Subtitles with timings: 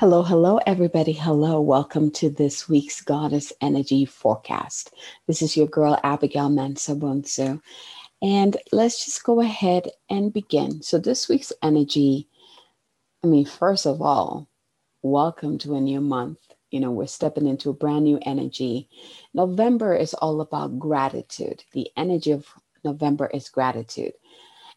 [0.00, 1.12] Hello, hello, everybody.
[1.12, 1.60] Hello.
[1.60, 4.94] Welcome to this week's Goddess Energy Forecast.
[5.26, 7.60] This is your girl, Abigail Mansabunsu.
[8.22, 10.80] And let's just go ahead and begin.
[10.80, 12.30] So, this week's energy,
[13.22, 14.48] I mean, first of all,
[15.02, 16.38] welcome to a new month.
[16.70, 18.88] You know, we're stepping into a brand new energy.
[19.34, 21.62] November is all about gratitude.
[21.74, 22.46] The energy of
[22.84, 24.14] November is gratitude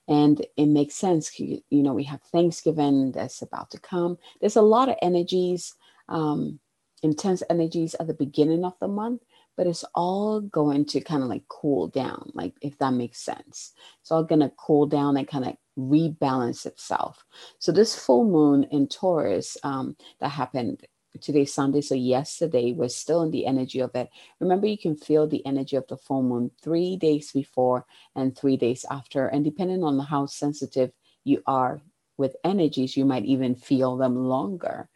[0.07, 4.17] and it makes sense you, know we have thanksgiving that's about to come.
[4.41, 5.73] There's a lot of energies
[6.09, 6.59] um,
[7.01, 9.21] intense energies at the beginning of the month
[9.55, 13.73] but it's all going to kind of like cool down like if that makes sense.
[14.01, 17.23] It's all going to cool down and kind of rebalance itself.
[17.59, 20.85] So this full moon in taurus um, that happened
[21.21, 21.81] today's Sunday.
[21.81, 24.09] So yesterday was still in the energy of it.
[24.39, 28.57] Remember, you can feel the energy of the full moon three days before and three
[28.57, 29.27] days after.
[29.27, 30.91] And depending on how sensitive
[31.23, 31.81] you are
[32.17, 34.89] with energies, you might even feel them longer.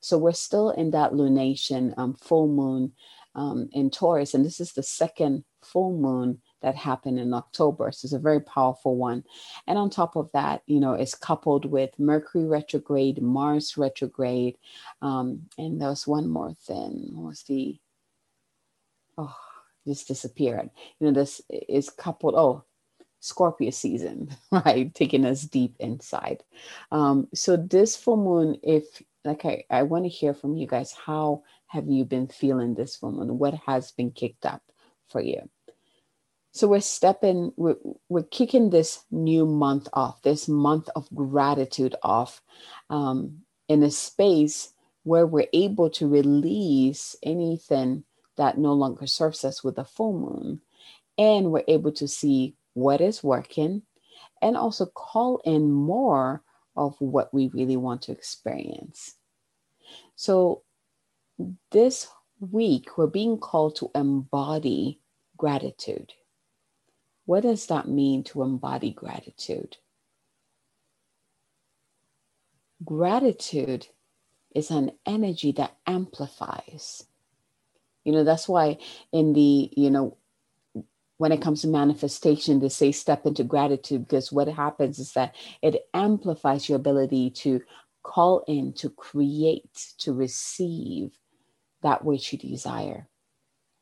[0.00, 2.92] So we're still in that lunation um, full moon
[3.34, 4.34] um, in Taurus.
[4.34, 7.92] And this is the second full moon that happened in October.
[7.92, 9.24] So it's a very powerful one.
[9.66, 14.56] And on top of that, you know, it's coupled with Mercury retrograde, Mars retrograde.
[15.00, 17.10] Um, and there was one more thing.
[17.12, 17.78] What was the,
[19.18, 19.36] oh,
[19.86, 20.70] just disappeared.
[20.98, 22.64] You know, this is coupled, oh,
[23.20, 24.92] Scorpio season, right?
[24.94, 26.42] Taking us deep inside.
[26.90, 30.92] Um, so this full moon, if like I, I want to hear from you guys,
[30.92, 33.38] how have you been feeling this full moon?
[33.38, 34.62] What has been kicked up
[35.08, 35.48] for you?
[36.52, 37.76] So we're stepping, we're,
[38.10, 42.42] we're kicking this new month off, this month of gratitude off
[42.90, 48.04] um, in a space where we're able to release anything
[48.36, 50.60] that no longer serves us with the full moon.
[51.16, 53.82] And we're able to see what is working
[54.42, 56.42] and also call in more
[56.76, 59.16] of what we really want to experience.
[60.16, 60.62] So
[61.70, 62.08] this
[62.40, 65.00] week, we're being called to embody
[65.36, 66.12] gratitude.
[67.24, 69.76] What does that mean to embody gratitude?
[72.84, 73.86] Gratitude
[74.54, 77.06] is an energy that amplifies.
[78.04, 78.78] You know, that's why
[79.12, 80.16] in the, you know,
[81.18, 85.36] when it comes to manifestation, they say step into gratitude because what happens is that
[85.62, 87.62] it amplifies your ability to
[88.02, 91.12] call in, to create, to receive
[91.82, 93.08] that which you desire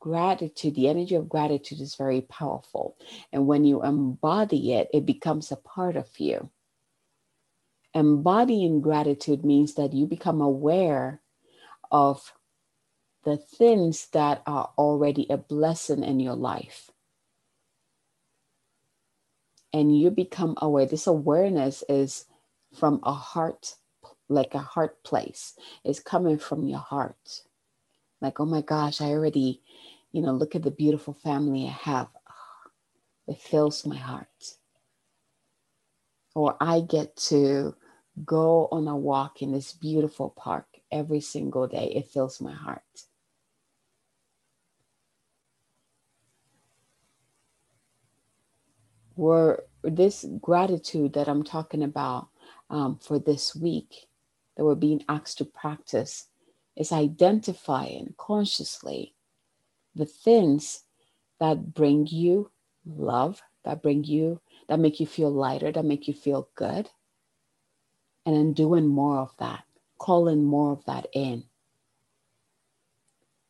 [0.00, 2.96] gratitude, the energy of gratitude is very powerful.
[3.32, 6.50] And when you embody it, it becomes a part of you.
[7.94, 11.20] Embodying gratitude means that you become aware
[11.90, 12.32] of
[13.24, 16.90] the things that are already a blessing in your life.
[19.72, 20.86] And you become aware.
[20.86, 22.24] This awareness is
[22.74, 23.76] from a heart,
[24.28, 25.54] like a heart place.
[25.84, 27.42] It's coming from your heart.
[28.20, 29.62] Like, oh my gosh, I already
[30.12, 32.08] you know, look at the beautiful family I have.
[33.28, 34.28] it fills my heart.
[36.34, 37.74] Or I get to
[38.24, 41.92] go on a walk in this beautiful park every single day.
[41.94, 42.82] It fills my heart.
[49.14, 52.28] Where this gratitude that I'm talking about
[52.68, 54.08] um, for this week
[54.56, 56.28] that we're being asked to practice
[56.76, 59.14] is identifying consciously
[59.94, 60.84] the things
[61.38, 62.50] that bring you
[62.86, 66.88] love, that bring you, that make you feel lighter, that make you feel good.
[68.26, 69.64] And then doing more of that,
[69.98, 71.44] calling more of that in.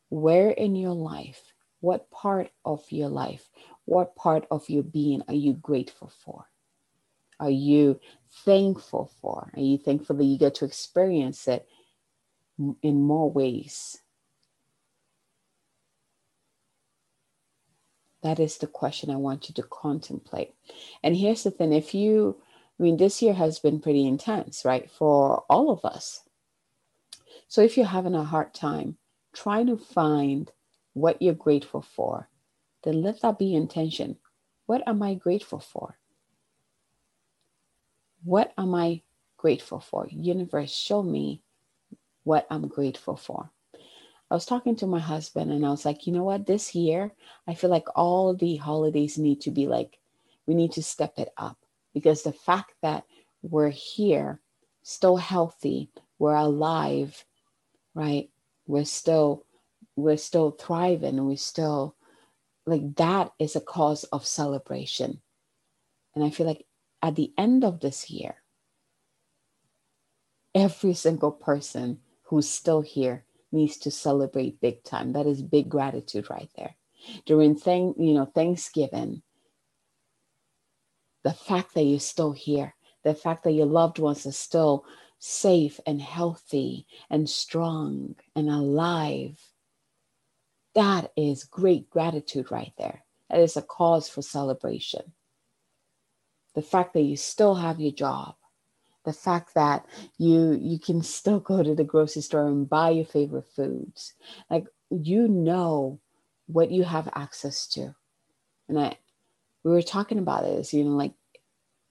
[0.09, 3.49] Where in your life, what part of your life,
[3.85, 6.47] what part of your being are you grateful for?
[7.39, 7.99] Are you
[8.45, 9.51] thankful for?
[9.55, 11.67] Are you thankful that you get to experience it
[12.83, 13.99] in more ways
[18.23, 20.55] That is the question I want you to contemplate.
[21.03, 22.37] And here's the thing if you,
[22.79, 26.23] I mean, this year has been pretty intense, right, for all of us.
[27.49, 28.97] So if you're having a hard time
[29.35, 30.51] trying to find
[30.95, 32.29] what you're grateful for,
[32.85, 34.17] then let that be intention.
[34.67, 35.99] What am I grateful for?
[38.25, 39.03] What am I
[39.37, 40.09] grateful for?
[40.11, 41.43] Universe, show me
[42.25, 43.51] what I'm grateful for.
[44.31, 47.11] I was talking to my husband and I was like, you know what, this year,
[47.49, 49.99] I feel like all the holidays need to be like,
[50.47, 51.59] we need to step it up
[51.95, 53.05] because the fact that
[53.43, 54.41] we're here,
[54.83, 57.25] still healthy, we're alive,
[57.95, 58.31] right?
[58.67, 59.47] We're still,
[59.97, 61.97] we're still thriving, we still,
[62.67, 65.21] like that is a cause of celebration.
[66.15, 66.67] And I feel like
[67.03, 68.37] at the end of this year,
[70.55, 75.13] every single person who's still here needs to celebrate big time.
[75.13, 76.77] That is big gratitude right there.
[77.27, 79.23] During thank, you know, Thanksgiving,
[81.25, 82.75] the fact that you're still here,
[83.05, 84.85] the fact that your loved ones are still
[85.19, 89.39] safe and healthy and strong and alive,
[90.75, 93.05] that is great gratitude right there.
[93.29, 95.13] That is a cause for celebration.
[96.55, 98.35] The fact that you still have your job,
[99.05, 99.87] the fact that
[100.19, 104.15] you you can still go to the grocery store and buy your favorite foods.
[104.51, 106.01] Like you know
[106.47, 107.95] what you have access to.
[108.69, 108.97] And i
[109.63, 111.13] we were talking about this you know like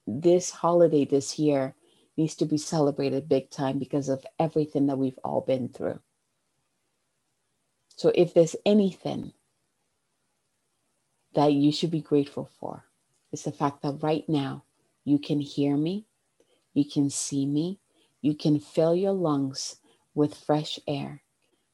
[0.06, 1.74] this holiday this year
[2.16, 6.00] needs to be celebrated big time because of everything that we've all been through.
[7.96, 9.32] So if there's anything
[11.34, 12.84] that you should be grateful for
[13.32, 14.64] it's the fact that right now
[15.04, 16.06] you can hear me
[16.74, 17.78] you can see me.
[18.22, 19.76] You can fill your lungs
[20.14, 21.22] with fresh air.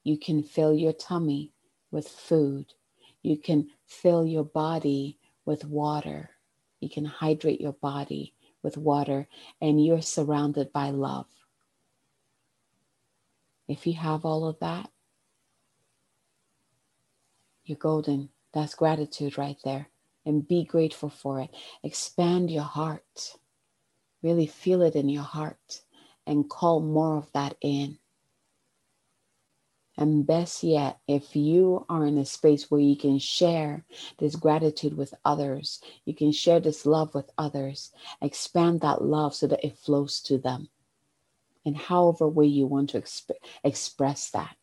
[0.04, 1.52] You can fill your tummy
[1.90, 2.72] with food.
[3.22, 6.31] You can fill your body with water.
[6.81, 9.28] You can hydrate your body with water,
[9.60, 11.26] and you're surrounded by love.
[13.69, 14.90] If you have all of that,
[17.64, 18.28] you're golden.
[18.52, 19.88] That's gratitude right there.
[20.25, 21.50] And be grateful for it.
[21.82, 23.37] Expand your heart.
[24.26, 25.82] Really feel it in your heart
[26.26, 27.99] and call more of that in.
[29.96, 33.84] And best yet, if you are in a space where you can share
[34.19, 39.46] this gratitude with others, you can share this love with others, expand that love so
[39.46, 40.70] that it flows to them.
[41.64, 43.31] in however way you want to exp-
[43.64, 44.56] express that.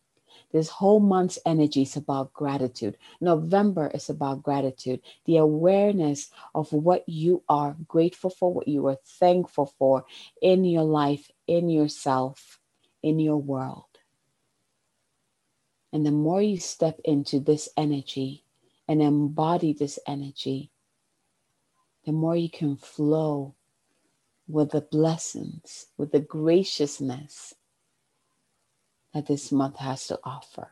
[0.54, 2.96] This whole month's energy is about gratitude.
[3.20, 8.98] November is about gratitude, the awareness of what you are grateful for, what you are
[9.18, 10.04] thankful for
[10.40, 12.60] in your life, in yourself,
[13.02, 13.98] in your world.
[15.92, 18.44] And the more you step into this energy
[18.86, 20.70] and embody this energy,
[22.06, 23.56] the more you can flow
[24.46, 27.54] with the blessings, with the graciousness
[29.14, 30.68] that this month has to offer.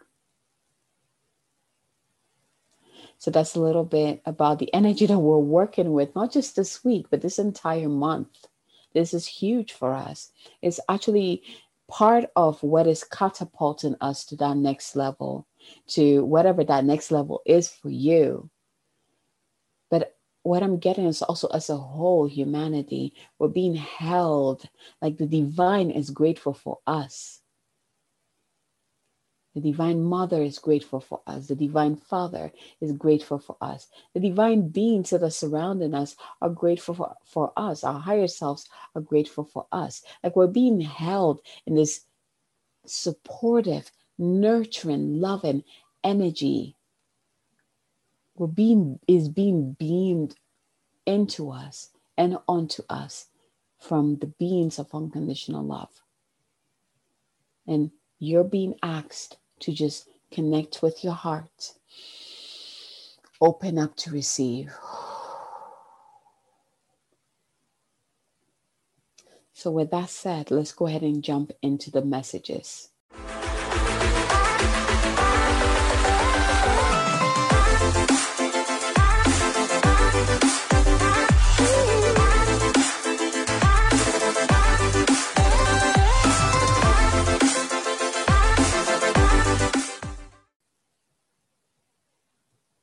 [3.19, 6.85] So that's a little bit about the energy that we're working with, not just this
[6.85, 8.47] week, but this entire month.
[8.95, 10.33] This is huge for us.
[10.61, 11.45] It's actually
[11.89, 15.47] part of what is catapulting us to that next level,
[15.89, 18.51] to whatever that next level is for you.
[19.89, 24.69] But what I'm getting is also as a whole, humanity, we're being held
[25.01, 27.42] like the divine is grateful for us.
[29.55, 31.49] The Divine Mother is grateful for us.
[31.49, 33.89] The Divine Father is grateful for us.
[34.15, 37.85] The divine beings that are surrounding us are grateful for, for us.
[37.85, 40.03] Our higher selves are grateful for us.
[40.25, 42.01] Like we're being held in this
[42.87, 45.65] supportive, nurturing, loving
[46.03, 46.77] energy.
[48.37, 50.35] We're being is being beamed
[51.05, 53.27] into us and onto us
[53.79, 55.91] from the beings of unconditional love.
[57.67, 61.75] And you're being asked to just connect with your heart,
[63.41, 64.73] open up to receive.
[69.53, 72.92] So, with that said, let's go ahead and jump into the messages.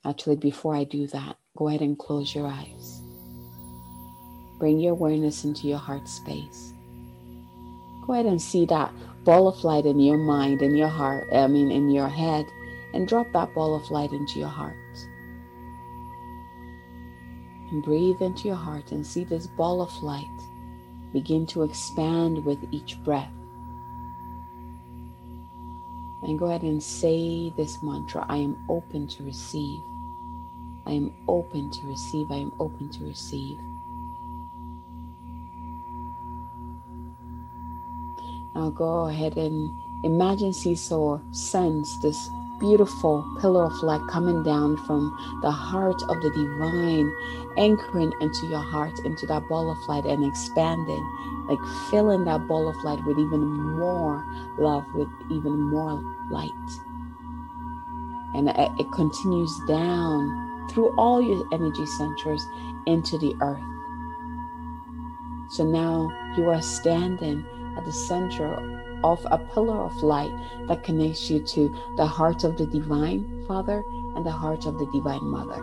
[0.10, 3.02] Actually, before I do that, go ahead and close your eyes.
[4.58, 6.74] Bring your awareness into your heart space.
[8.08, 8.92] Go ahead and see that
[9.24, 12.48] ball of light in your mind, in your heart, I mean, in your head,
[12.96, 14.76] and drop that ball of light into your heart.
[17.70, 20.26] And breathe into your heart and see this ball of light
[21.14, 23.32] begin to expand with each breath.
[26.24, 29.84] And go ahead and say this mantra I am open to receive.
[30.90, 32.32] I am open to receive.
[32.32, 33.60] I am open to receive.
[38.56, 39.70] Now go ahead and
[40.04, 42.18] imagine see, Seesaw sends this
[42.60, 47.14] beautiful pillar of light coming down from the heart of the divine,
[47.58, 51.06] anchoring into your heart, into that ball of light and expanding,
[51.48, 51.60] like
[51.92, 53.42] filling that ball of light with even
[53.78, 54.26] more
[54.58, 56.50] love, with even more light.
[58.34, 62.46] And it continues down through all your energy centers
[62.86, 63.64] into the earth.
[65.50, 67.46] So now you are standing
[67.78, 68.54] at the center
[69.04, 70.32] of a pillar of light
[70.68, 73.84] that connects you to the heart of the divine Father
[74.16, 75.62] and the heart of the divine Mother.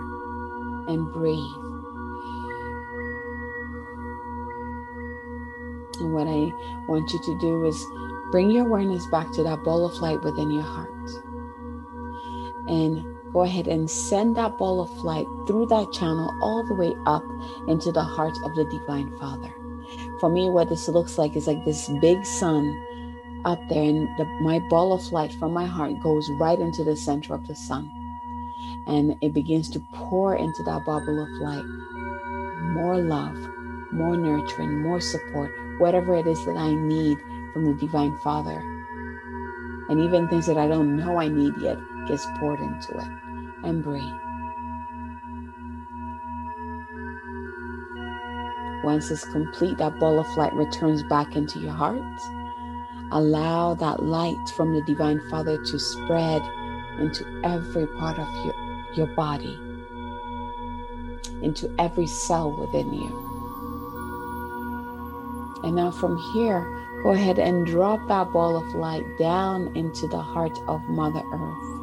[0.89, 1.67] And breathe.
[6.01, 6.53] And what I
[6.89, 7.85] want you to do is
[8.31, 10.91] bring your awareness back to that ball of light within your heart.
[12.69, 16.95] And go ahead and send that ball of light through that channel all the way
[17.05, 17.23] up
[17.69, 19.53] into the heart of the Divine Father.
[20.21, 22.65] For me, what this looks like is like this big sun
[23.45, 26.97] up there, and the, my ball of light from my heart goes right into the
[26.97, 27.93] center of the sun.
[28.87, 31.67] And it begins to pour into that bubble of light
[32.73, 33.37] more love,
[33.93, 37.19] more nurturing, more support, whatever it is that I need
[37.53, 38.61] from the Divine Father.
[39.91, 41.77] And even things that I don't know I need yet
[42.09, 43.26] gets poured into it.
[43.67, 44.03] And breathe.
[48.85, 52.01] Once it's complete, that ball of light returns back into your heart.
[53.11, 56.43] Allow that light from the Divine Father to spread
[57.01, 58.55] into every part of your,
[58.95, 59.59] your body,
[61.43, 63.11] into every cell within you.
[65.65, 66.63] And now from here,
[67.03, 71.76] go ahead and drop that ball of light down into the heart of Mother Earth.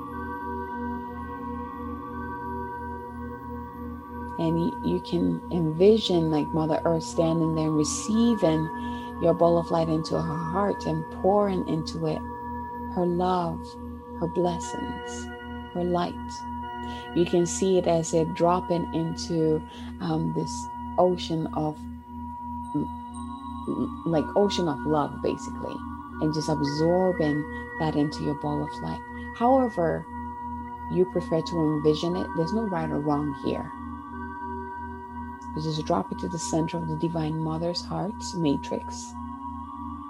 [4.40, 8.70] And you can envision like Mother Earth standing there receiving
[9.22, 12.20] your ball of light into her heart and pouring into it
[12.96, 13.60] her love,
[14.20, 15.26] her blessings,
[15.74, 16.14] her light.
[17.16, 19.62] You can see it as it dropping into
[20.02, 20.52] um, this
[20.98, 21.78] ocean of
[24.06, 25.76] like ocean of love basically
[26.22, 27.42] and just absorbing
[27.80, 29.00] that into your ball of light.
[29.38, 30.06] However
[30.92, 32.28] you prefer to envision it.
[32.36, 33.72] There's no right or wrong here
[35.62, 39.14] just drop it to the center of the divine mother's heart matrix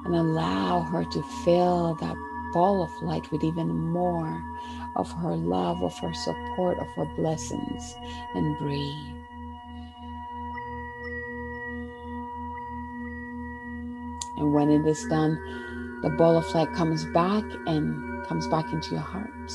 [0.05, 2.15] and allow her to fill that
[2.53, 4.43] ball of light with even more
[4.95, 7.95] of her love of her support of her blessings
[8.35, 9.17] and breathe.
[14.37, 18.91] And when it is done, the ball of light comes back and comes back into
[18.91, 19.51] your heart,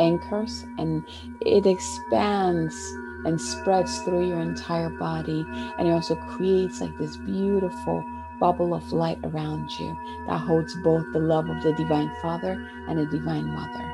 [0.00, 1.06] anchors, and
[1.40, 2.94] it expands
[3.26, 5.44] and spreads through your entire body.
[5.78, 8.02] And it also creates like this beautiful
[8.40, 12.52] bubble of light around you that holds both the love of the Divine Father
[12.88, 13.92] and the Divine Mother.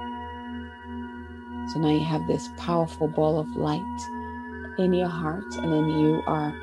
[1.73, 3.83] So now you have this powerful ball of light
[4.79, 6.55] in your heart, and then you are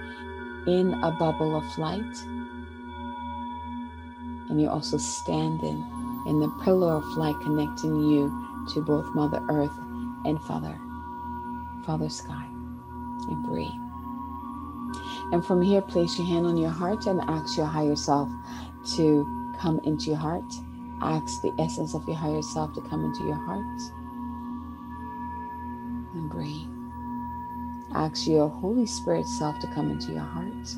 [0.68, 2.16] in a bubble of light
[4.50, 5.86] and you're also standing
[6.26, 9.78] in the pillar of light connecting you to both Mother Earth
[10.26, 10.78] and Father,
[11.86, 12.49] Father Sky.
[13.28, 13.70] And breathe.
[15.32, 18.30] And from here, place your hand on your heart and ask your higher self
[18.96, 20.52] to come into your heart.
[21.02, 23.82] Ask the essence of your higher self to come into your heart.
[26.14, 26.68] And breathe.
[27.94, 30.76] Ask your Holy Spirit self to come into your heart.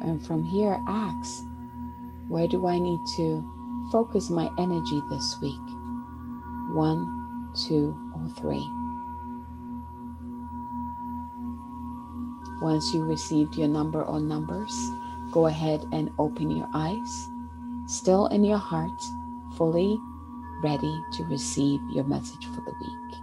[0.00, 1.44] And from here, ask,
[2.28, 5.60] where do I need to focus my energy this week?
[6.72, 7.21] One,
[7.54, 8.66] two, or three.
[12.60, 14.72] Once you received your number or numbers,
[15.32, 17.28] go ahead and open your eyes,
[17.86, 19.00] still in your heart,
[19.56, 19.98] fully
[20.62, 23.18] ready to receive your message for the week.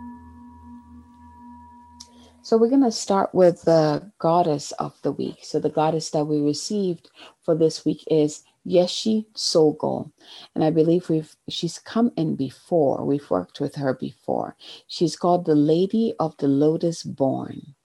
[2.41, 5.37] So we're going to start with the goddess of the week.
[5.43, 7.09] So the goddess that we received
[7.43, 10.11] for this week is Yeshe Tsogyal.
[10.55, 13.05] And I believe we've she's come in before.
[13.05, 14.55] We've worked with her before.
[14.87, 17.75] She's called the Lady of the Lotus Born.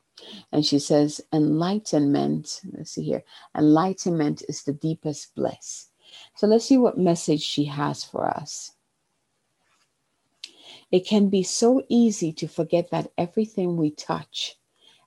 [0.53, 3.25] And she says, enlightenment, let's see here,
[3.57, 5.89] enlightenment is the deepest bliss.
[6.37, 8.73] So let's see what message she has for us.
[10.91, 14.57] It can be so easy to forget that everything we touch,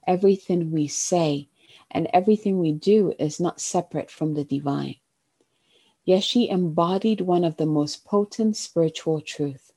[0.06, 1.50] everything we say,
[1.92, 4.96] and everything we do is not separate from the divine.
[6.08, 9.74] Yes, she embodied one of the most potent spiritual truth.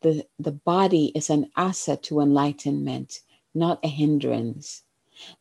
[0.00, 3.20] The, the body is an asset to enlightenment,
[3.54, 4.84] not a hindrance.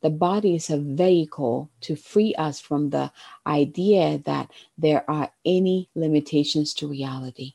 [0.02, 3.14] The body is a vehicle to free us from the
[3.48, 7.54] idea that there are any limitations to reality.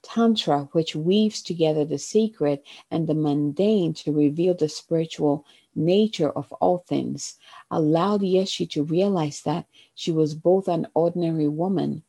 [0.00, 6.52] Tantra, which weaves together the sacred and the mundane to reveal the spiritual nature of
[6.54, 7.38] all things,
[7.70, 12.02] allowed Yeshe to realize that she was both an ordinary woman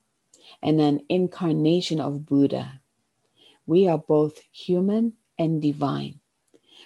[0.62, 2.82] and an incarnation of Buddha.
[3.66, 6.20] We are both human and divine.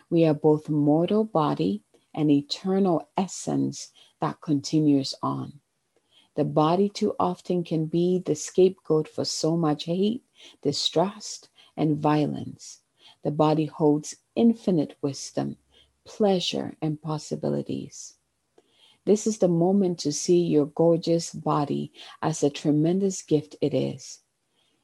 [0.10, 1.82] We are both mortal body
[2.13, 5.60] and eternal essence that continues on.
[6.36, 10.24] The body too often can be the scapegoat for so much hate,
[10.62, 12.82] distrust, and violence.
[13.24, 15.58] The body holds infinite wisdom,
[16.06, 18.16] pleasure, and possibilities.
[19.06, 24.20] This is the moment to see your gorgeous body as a tremendous gift it is.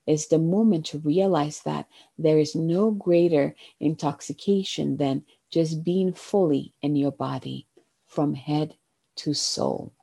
[0.06, 1.88] It's the moment to realize that
[2.18, 7.68] there is no greater intoxication than just being fully in your body
[8.08, 8.75] from head
[9.18, 9.94] to soul.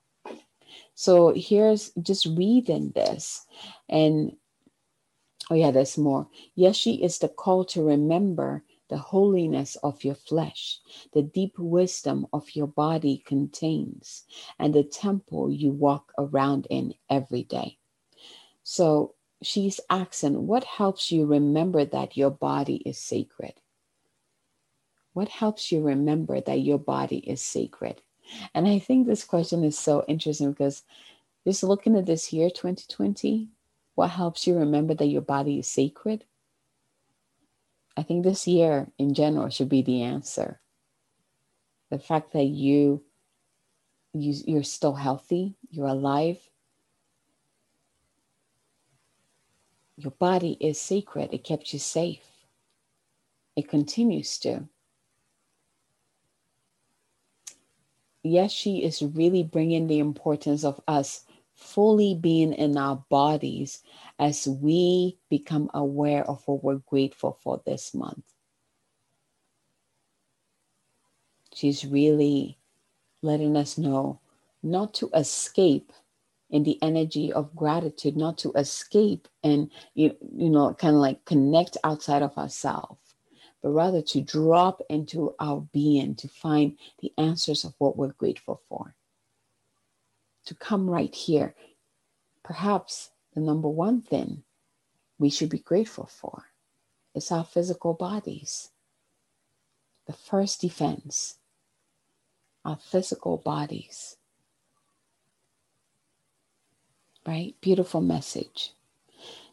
[0.95, 3.47] So here's just reading this.
[3.89, 4.33] And
[5.51, 6.29] oh, yeah, there's more.
[6.57, 10.81] Yeshe is the call to remember the holiness of your flesh,
[11.13, 14.25] the deep wisdom of your body contains,
[14.59, 17.79] and the temple you walk around in every day.
[18.63, 23.55] So she's asking, what helps you remember that your body is sacred?
[25.13, 28.03] What helps you remember that your body is sacred?
[28.55, 30.83] And I think this question is so interesting because
[31.47, 33.49] just looking at this year, 2020,
[33.95, 36.25] what helps you remember that your body is sacred?
[37.99, 40.61] I think this year in general should be the answer.
[41.91, 43.03] The fact that you,
[44.15, 46.39] you you're still healthy, you're alive.
[49.97, 51.35] Your body is sacred.
[51.35, 52.23] It kept you safe.
[53.57, 54.69] It continues to.
[58.23, 61.25] yes, she is really bringing the importance of us
[61.59, 63.83] fully being in our bodies
[64.19, 68.25] as we become aware of what we're grateful for this month.
[71.53, 72.59] She's really
[73.23, 74.21] letting us know
[74.63, 75.93] not to escape
[76.51, 81.25] in the energy of gratitude, not to escape and you, you know, kind of like
[81.25, 83.09] connect outside of ourselves
[83.63, 88.63] but rather to drop into our being to find the answers of what we're grateful
[88.69, 88.95] for.
[90.49, 91.55] To come right here.
[92.43, 94.45] Perhaps the number one thing
[95.19, 96.45] we should be grateful for
[97.15, 98.71] is our physical bodies.
[100.07, 101.37] The first defense,
[102.65, 104.17] our physical bodies.
[107.27, 107.55] Right?
[107.61, 108.73] Beautiful message.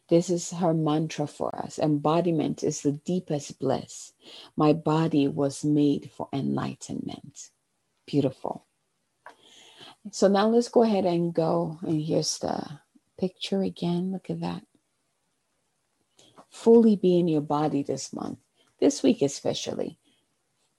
[0.08, 1.77] This is her mantra for us.
[1.77, 4.13] Embodiment is the deepest bliss.
[4.55, 7.49] My body was made for enlightenment.
[8.05, 8.63] Beautiful.
[10.11, 11.79] So now let's go ahead and go.
[11.81, 12.79] And here's the
[13.17, 14.11] picture again.
[14.11, 14.63] Look at that.
[16.49, 18.39] Fully be in your body this month,
[18.79, 19.97] this week especially.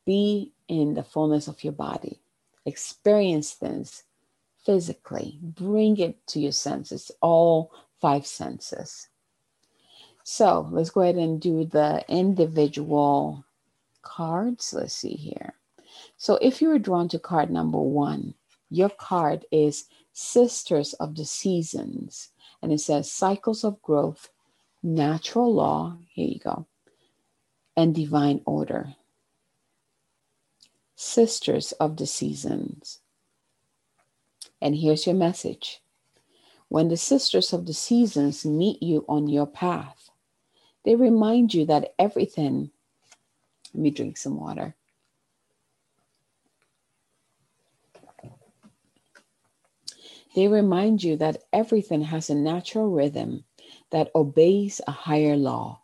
[0.05, 2.21] Be in the fullness of your body.
[2.65, 4.05] Experience things
[4.65, 5.39] physically.
[5.43, 9.09] Bring it to your senses, all five senses.
[10.23, 13.45] So let's go ahead and do the individual
[14.03, 14.73] cards.
[14.73, 15.55] Let's see here.
[16.17, 18.35] So if you were drawn to card number one,
[18.71, 22.31] your card is Sisters of the Seasons.
[22.63, 24.31] And it says cycles of growth,
[24.83, 25.99] natural law.
[26.09, 26.67] Here you go.
[27.77, 28.95] And divine order.
[30.95, 33.01] Sisters of the Seasons.
[34.61, 35.83] And here's your message.
[36.69, 40.11] When the sisters of the seasons meet you on your path,
[40.85, 42.71] they remind you that everything,
[43.73, 44.75] let me drink some water.
[50.37, 53.45] They remind you that everything has a natural rhythm
[53.91, 55.81] that obeys a higher law.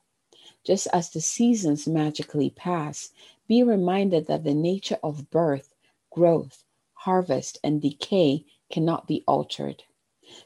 [0.63, 3.13] Just as the seasons magically pass,
[3.49, 5.75] be reminded that the nature of birth,
[6.11, 9.85] growth, harvest, and decay cannot be altered.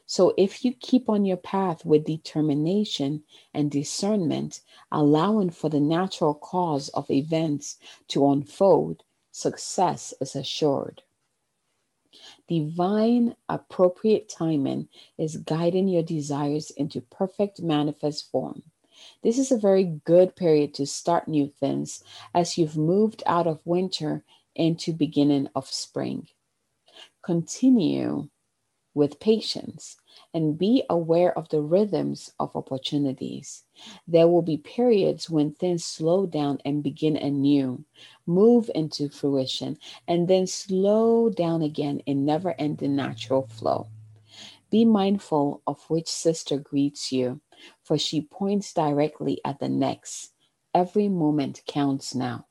[0.05, 6.33] So if you keep on your path with determination and discernment, allowing for the natural
[6.33, 11.03] cause of events to unfold, success is assured.
[12.47, 18.63] Divine appropriate timing is guiding your desires into perfect manifest form.
[19.21, 23.65] This is a very good period to start new things as you've moved out of
[23.65, 24.23] winter
[24.55, 26.27] into beginning of spring.
[27.21, 28.29] Continue
[28.93, 29.97] with patience
[30.33, 33.63] and be aware of the rhythms of opportunities.
[34.07, 37.83] There will be periods when things slow down and begin anew,
[38.25, 39.77] move into fruition,
[40.07, 43.87] and then slow down again in never ending natural flow.
[44.69, 47.39] Be mindful of which sister greets you,
[47.83, 50.33] for she points directly at the next.
[50.73, 52.45] Every moment counts now.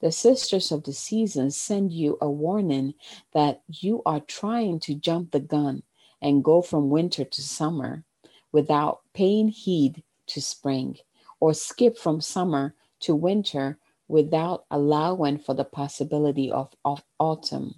[0.00, 2.94] The sisters of the season send you a warning
[3.32, 5.82] that you are trying to jump the gun
[6.22, 8.04] and go from winter to summer
[8.52, 10.96] without paying heed to spring,
[11.40, 13.78] or skip from summer to winter
[14.08, 17.74] without allowing for the possibility of, of autumn.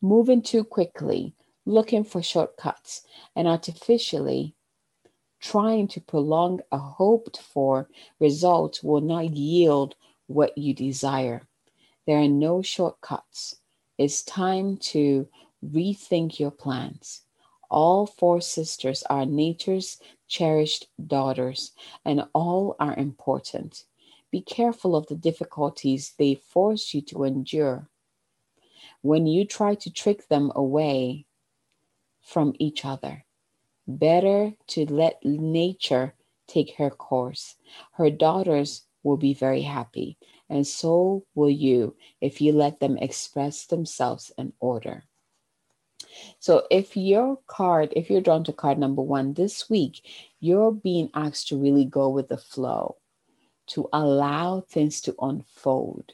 [0.00, 3.02] Moving too quickly, looking for shortcuts
[3.34, 4.54] and artificially
[5.40, 7.88] trying to prolong a hoped for
[8.20, 9.94] result will not yield
[10.26, 11.46] what you desire.
[12.06, 13.56] There are no shortcuts.
[13.98, 15.28] It's time to
[15.64, 17.22] rethink your plans.
[17.70, 19.98] All four sisters are nature's
[20.28, 21.72] cherished daughters,
[22.04, 23.84] and all are important.
[24.30, 27.88] Be careful of the difficulties they force you to endure.
[29.02, 31.26] When you try to trick them away
[32.20, 33.24] from each other,
[33.86, 36.14] better to let nature
[36.46, 37.56] take her course.
[37.92, 43.66] Her daughters will be very happy, and so will you if you let them express
[43.66, 45.04] themselves in order.
[46.38, 50.02] So, if your card, if you're drawn to card number one this week,
[50.40, 52.96] you're being asked to really go with the flow,
[53.68, 56.12] to allow things to unfold.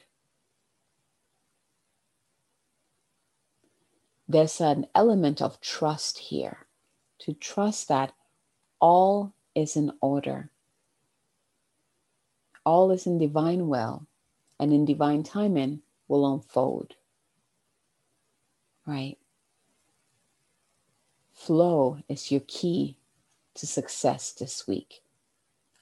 [4.27, 6.65] There's an element of trust here,
[7.19, 8.13] to trust that
[8.79, 10.49] all is in order,
[12.65, 14.07] all is in divine will,
[14.59, 16.95] and in divine timing will unfold.
[18.85, 19.17] Right?
[21.33, 22.97] Flow is your key
[23.55, 25.01] to success this week.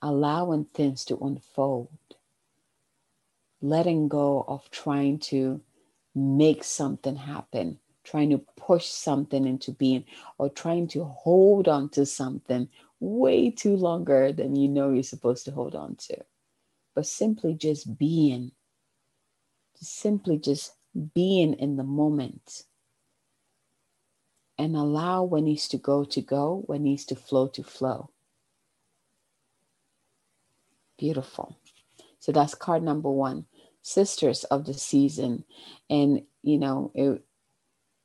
[0.01, 1.89] Allowing things to unfold.
[3.61, 5.61] Letting go of trying to
[6.15, 10.05] make something happen, trying to push something into being,
[10.39, 12.67] or trying to hold on to something
[12.99, 16.17] way too longer than you know you're supposed to hold on to.
[16.95, 18.51] But simply just being,
[19.75, 20.73] simply just
[21.13, 22.63] being in the moment
[24.61, 28.11] and allow what needs to go to go, what needs to flow to flow.
[30.99, 31.57] Beautiful.
[32.19, 33.47] So that's card number one,
[33.81, 35.45] sisters of the season.
[35.89, 37.23] And, you know, it,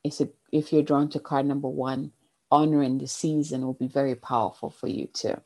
[0.03, 2.13] it's a, if you're drawn to card number one,
[2.51, 5.39] honoring the season will be very powerful for you too.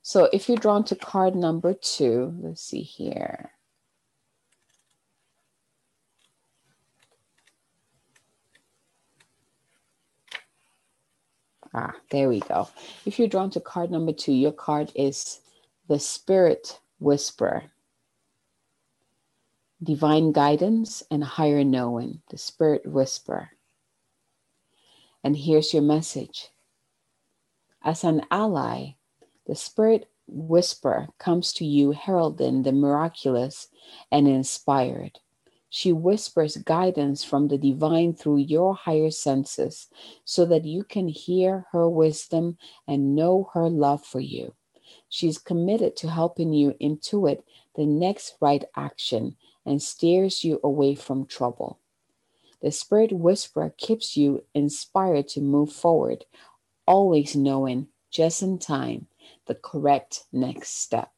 [0.00, 3.50] So if you're drawn to card number two, let's see here.
[11.78, 12.70] Ah, there we go.
[13.04, 15.40] If you're drawn to card number two, your card is
[15.88, 17.64] the Spirit Whisperer.
[19.82, 23.50] Divine guidance and higher knowing, the Spirit Whisperer.
[25.22, 26.48] And here's your message.
[27.84, 28.94] As an ally,
[29.46, 33.68] the Spirit Whisperer comes to you heralding the miraculous
[34.10, 35.18] and inspired.
[35.68, 39.88] She whispers guidance from the divine through your higher senses
[40.24, 44.54] so that you can hear her wisdom and know her love for you.
[45.08, 47.42] She's committed to helping you intuit
[47.74, 51.80] the next right action and steers you away from trouble.
[52.62, 56.24] The Spirit Whisperer keeps you inspired to move forward,
[56.86, 59.08] always knowing just in time
[59.46, 61.12] the correct next step.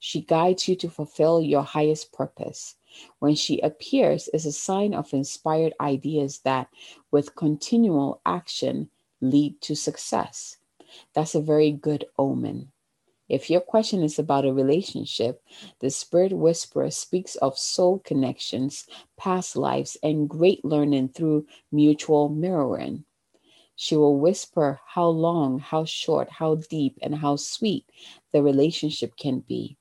[0.00, 2.74] She guides you to fulfill your highest purpose
[3.18, 6.68] when she appears is a sign of inspired ideas that,
[7.10, 10.56] with continual action, lead to success.
[11.14, 12.72] That's a very good omen.
[13.28, 15.42] If your question is about a relationship,
[15.80, 23.04] the Spirit Whisperer speaks of soul connections, past lives, and great learning through mutual mirroring.
[23.74, 27.84] She will whisper how long, how short, how deep, and how sweet
[28.32, 29.76] the relationship can be.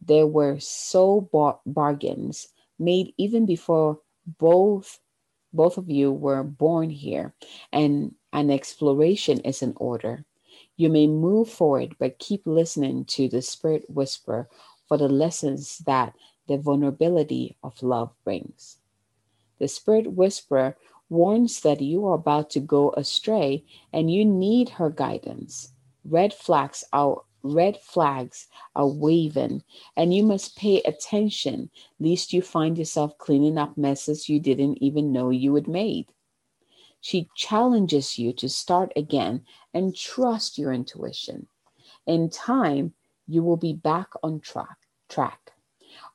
[0.00, 4.00] There were so bar- bargains made even before
[4.38, 5.00] both
[5.52, 7.34] both of you were born here
[7.72, 10.24] and an exploration is in order.
[10.76, 14.48] You may move forward, but keep listening to the spirit whisper
[14.86, 16.14] for the lessons that
[16.46, 18.78] the vulnerability of love brings.
[19.58, 20.76] The spirit whisperer
[21.08, 25.72] warns that you are about to go astray and you need her guidance.
[26.04, 29.62] Red flags are red flags are waving,
[29.96, 35.12] and you must pay attention lest you find yourself cleaning up messes you didn't even
[35.12, 36.06] know you had made.
[37.00, 41.46] She challenges you to start again and trust your intuition.
[42.06, 42.94] In time,
[43.26, 44.76] you will be back on track.
[45.08, 45.52] track.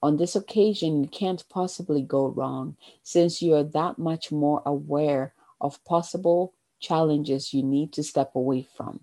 [0.01, 5.33] On this occasion, you can't possibly go wrong since you are that much more aware
[5.59, 8.99] of possible challenges you need to step away from.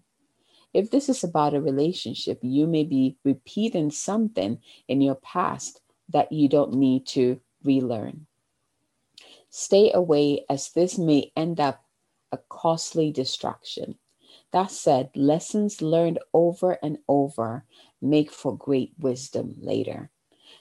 [0.73, 4.59] If this is about a relationship, you may be repeating something
[4.89, 8.27] in your past that you don't need to relearn.
[9.51, 11.85] Stay away as this may end up
[12.33, 13.97] a costly distraction.
[14.53, 17.65] That said, lessons learned over and over
[18.01, 20.11] make for great wisdom later.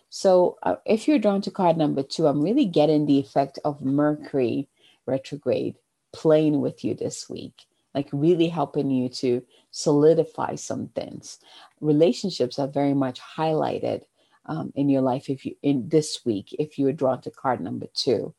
[0.10, 3.82] So, uh, if you're drawn to card number two, I'm really getting the effect of
[3.82, 4.67] Mercury
[5.06, 5.78] retrograde
[6.12, 11.39] playing with you this week, like really helping you to solidify some things.
[11.79, 14.03] Relationships are very much highlighted
[14.45, 17.62] um, in your life if you in this week if you were drawn to card
[17.62, 18.34] number two.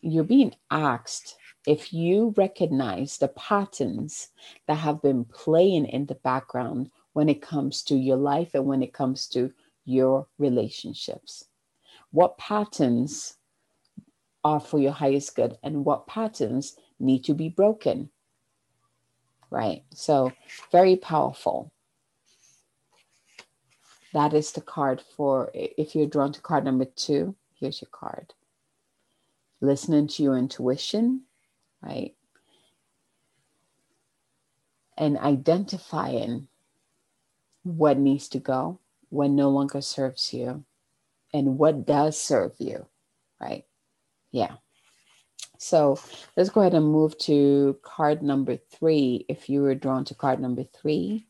[0.00, 4.28] You're being asked if you recognize the patterns
[4.66, 8.82] that have been playing in the background when it comes to your life and when
[8.82, 9.52] it comes to
[9.84, 11.44] your relationships.
[12.12, 13.36] What patterns
[14.44, 18.10] are for your highest good and what patterns need to be broken?
[19.50, 19.84] Right?
[19.94, 20.32] So,
[20.72, 21.72] very powerful.
[24.12, 28.32] That is the card for if you're drawn to card number two, here's your card.
[29.60, 31.22] Listening to your intuition,
[31.82, 32.14] right?
[34.96, 36.48] And identifying
[37.62, 38.80] what needs to go,
[39.10, 40.64] what no longer serves you,
[41.34, 42.86] and what does serve you,
[43.40, 43.64] right?
[44.30, 44.56] Yeah.
[45.58, 45.98] So
[46.36, 49.24] let's go ahead and move to card number three.
[49.28, 51.26] If you were drawn to card number three,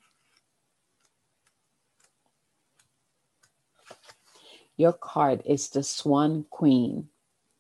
[4.76, 7.08] your card is the Swan Queen.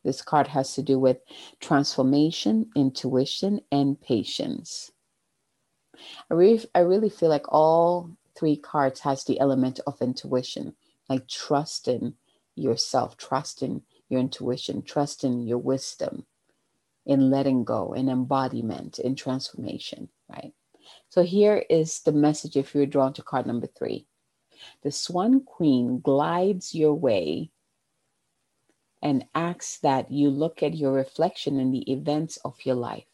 [0.04, 1.18] This card has to do with
[1.60, 4.92] transformation, intuition, and patience.
[6.30, 10.74] I really, I really feel like all three cards has the element of intuition,
[11.08, 12.14] like trusting
[12.54, 16.26] yourself, trusting your intuition, trusting your wisdom
[17.06, 20.52] in letting go, in embodiment, in transformation, right?
[21.08, 24.06] So here is the message if you're drawn to card number three.
[24.82, 27.50] The Swan Queen glides your way
[29.02, 33.06] and asks that you look at your reflection in the events of your life.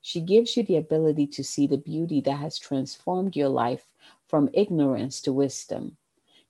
[0.00, 3.86] She gives you the ability to see the beauty that has transformed your life
[4.28, 5.96] from ignorance to wisdom.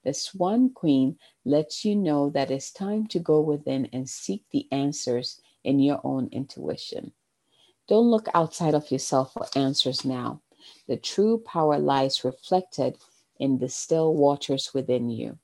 [0.05, 4.67] The Swan Queen lets you know that it's time to go within and seek the
[4.71, 7.13] answers in your own intuition.
[7.89, 10.43] Don't look outside of yourself for answers now.
[10.87, 12.99] The true power lies reflected
[13.39, 15.39] in the still waters within you.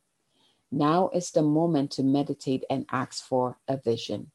[0.71, 4.31] Now is the moment to meditate and ask for a vision.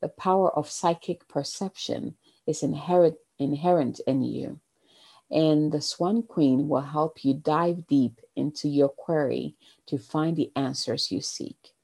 [0.00, 4.60] The power of psychic perception is inherent, inherent in you
[5.30, 10.52] and the Swan Queen will help you dive deep into your query to find the
[10.54, 11.74] answers you seek.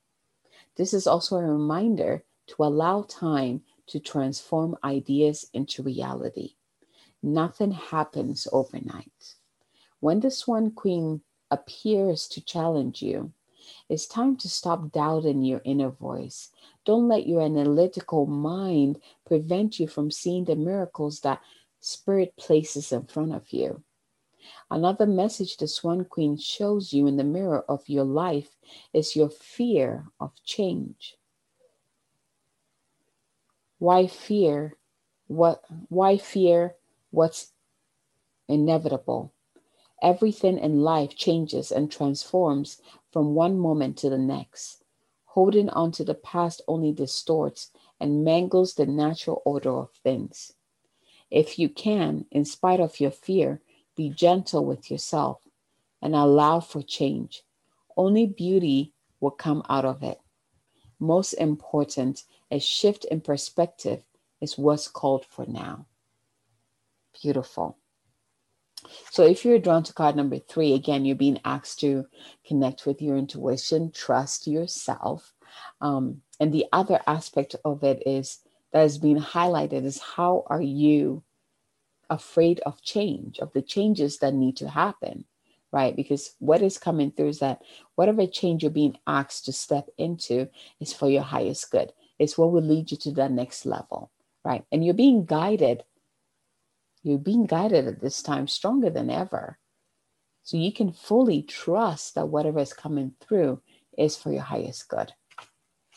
[0.77, 6.55] This is also a reminder to allow time to transform ideas into reality.
[7.23, 9.35] Nothing happens overnight.
[10.01, 13.33] When the Swan Queen appears to challenge you,
[13.89, 16.51] it's time to stop doubting your inner voice.
[16.85, 21.41] Don't let your analytical mind prevent you from seeing the miracles that
[21.81, 23.83] Spirit places in front of you.
[24.71, 28.57] Another message the Swan Queen shows you in the mirror of your life
[28.93, 31.17] is your fear of change.
[33.81, 34.77] Why fear
[35.27, 36.77] what why fear
[37.13, 37.53] what's
[38.47, 39.33] inevitable?
[40.03, 44.85] Everything in life changes and transforms from one moment to the next.
[45.25, 50.53] Holding on to the past only distorts and mangles the natural order of things.
[51.31, 53.63] If you can, in spite of your fear,
[53.97, 55.41] be gentle with yourself
[56.03, 57.45] and allow for change.
[57.97, 60.21] Only beauty will come out of it.
[60.99, 64.03] Most important, a shift in perspective
[64.41, 65.87] is what's called for now.
[67.23, 67.77] Beautiful.
[69.11, 72.07] So, if you're drawn to card number three, again, you're being asked to
[72.47, 75.35] connect with your intuition, trust yourself.
[75.81, 78.39] Um, and the other aspect of it is
[78.73, 81.23] that is being highlighted is how are you
[82.09, 85.25] afraid of change, of the changes that need to happen,
[85.73, 85.95] right?
[85.95, 87.63] Because what is coming through is that
[87.95, 90.49] whatever change you're being asked to step into
[90.81, 91.93] is for your highest good.
[92.21, 94.11] It's what will lead you to that next level,
[94.45, 94.63] right?
[94.71, 95.85] And you're being guided.
[97.03, 99.59] You're being guided at this time stronger than ever.
[100.43, 103.63] So you can fully trust that whatever is coming through
[103.97, 105.15] is for your highest good.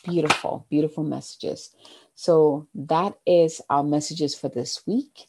[0.05, 1.71] Beautiful, beautiful messages.
[2.15, 5.27] So that is our messages for this week.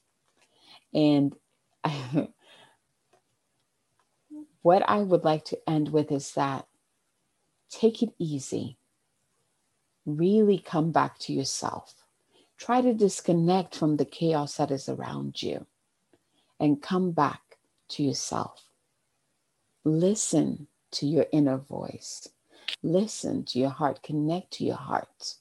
[0.94, 1.34] And
[4.62, 6.66] what I would like to end with is that
[7.68, 8.78] take it easy.
[10.06, 11.94] Really come back to yourself.
[12.58, 15.66] Try to disconnect from the chaos that is around you
[16.60, 18.64] and come back to yourself.
[19.84, 22.28] Listen to your inner voice.
[22.82, 24.02] Listen to your heart.
[24.02, 25.34] Connect to your heart.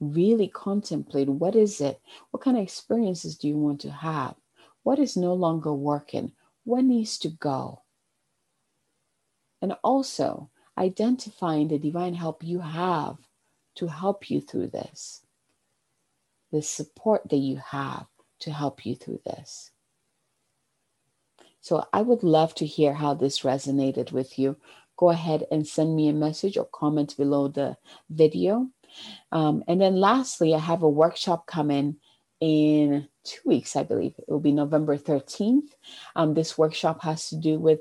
[0.00, 2.00] Really contemplate what is it?
[2.30, 4.34] What kind of experiences do you want to have?
[4.82, 6.32] What is no longer working?
[6.64, 7.82] What needs to go?
[9.62, 13.16] And also identifying the divine help you have
[13.76, 15.22] to help you through this.
[16.52, 18.06] the support that you have
[18.38, 19.72] to help you through this.
[21.60, 24.56] So I would love to hear how this resonated with you.
[24.96, 27.76] Go ahead and send me a message or comment below the
[28.08, 28.68] video.
[29.32, 31.96] Um, and then lastly, I have a workshop coming
[32.40, 34.14] in two weeks, I believe.
[34.18, 35.70] It will be November 13th.
[36.14, 37.80] Um, this workshop has to do with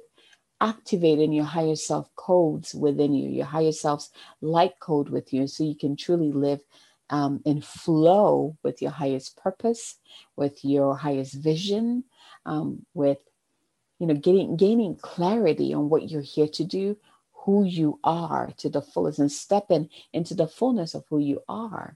[0.62, 4.10] activating your higher self codes within you, your higher self's
[4.42, 6.62] light code with you, so you can truly live
[7.10, 9.96] um, in flow with your highest purpose,
[10.36, 12.04] with your highest vision,
[12.46, 13.20] um, with
[14.00, 16.98] you know, getting gaining clarity on what you're here to do,
[17.32, 21.96] who you are to the fullest, and stepping into the fullness of who you are.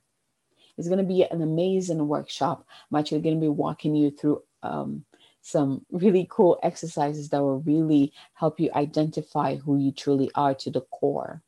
[0.78, 2.66] It's going to be an amazing workshop.
[2.90, 5.04] I'm actually going to be walking you through um,
[5.50, 10.70] some really cool exercises that will really help you identify who you truly are to
[10.70, 11.42] the core.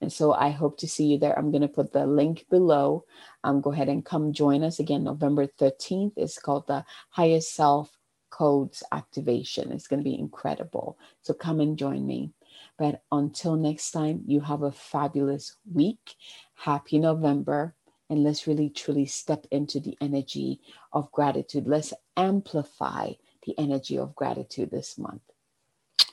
[0.00, 1.38] And so I hope to see you there.
[1.38, 3.04] I'm going to put the link below.
[3.44, 6.14] Um, go ahead and come join us again, November 13th.
[6.16, 7.90] is called the Highest Self
[8.30, 9.72] codes activation.
[9.72, 10.98] It's going to be incredible.
[11.22, 12.32] So come and join me.
[12.78, 16.14] But until next time, you have a fabulous week.
[16.54, 17.74] Happy November.
[18.10, 20.60] And let's really truly step into the energy
[20.92, 21.66] of gratitude.
[21.66, 23.12] Let's amplify
[23.46, 25.22] the energy of gratitude this month.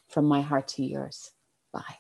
[0.07, 1.31] From my heart to yours.
[1.73, 1.97] Bye.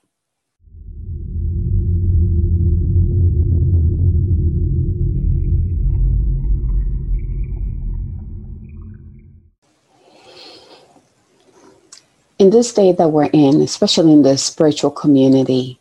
[12.39, 15.79] in this day that we're in, especially in the spiritual community,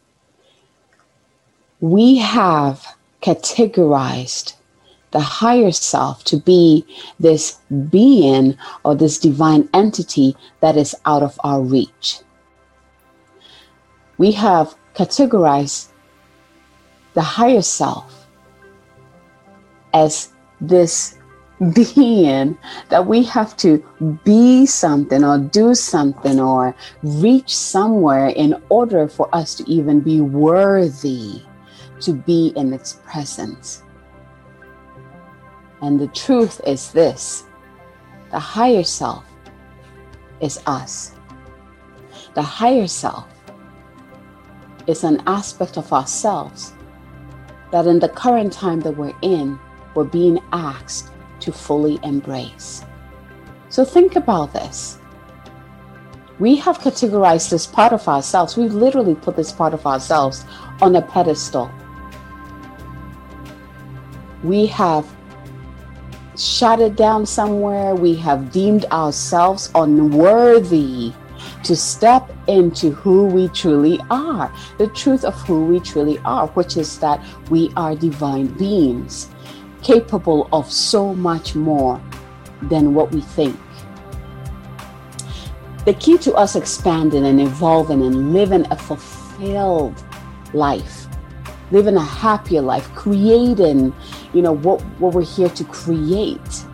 [1.80, 2.95] we have
[3.26, 4.54] categorized
[5.10, 6.86] the higher self to be
[7.18, 7.58] this
[7.90, 12.20] being or this divine entity that is out of our reach.
[14.16, 15.88] We have categorized
[17.14, 18.28] the higher self
[19.92, 20.28] as
[20.60, 21.18] this
[21.72, 22.56] being
[22.90, 23.82] that we have to
[24.24, 30.20] be something or do something or reach somewhere in order for us to even be
[30.20, 31.42] worthy
[32.00, 33.82] to be in its presence.
[35.82, 37.44] And the truth is this
[38.30, 39.24] the higher self
[40.40, 41.12] is us.
[42.34, 43.26] The higher self
[44.86, 46.72] is an aspect of ourselves
[47.72, 49.58] that in the current time that we're in,
[49.94, 52.84] we're being asked to fully embrace.
[53.68, 54.98] So think about this.
[56.38, 60.44] We have categorized this part of ourselves, we've literally put this part of ourselves
[60.80, 61.70] on a pedestal.
[64.46, 65.04] We have
[66.36, 71.12] shut it down somewhere, we have deemed ourselves unworthy
[71.64, 76.76] to step into who we truly are, the truth of who we truly are, which
[76.76, 79.30] is that we are divine beings
[79.82, 82.00] capable of so much more
[82.62, 83.58] than what we think.
[85.84, 90.04] The key to us expanding and evolving and living a fulfilled
[90.52, 91.06] life,
[91.70, 93.92] living a happier life, creating,
[94.32, 96.64] you know, what, what we're here to create.